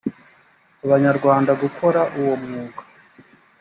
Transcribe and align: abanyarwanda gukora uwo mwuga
abanyarwanda 0.85 1.51
gukora 1.61 2.01
uwo 2.19 2.33
mwuga 2.43 2.81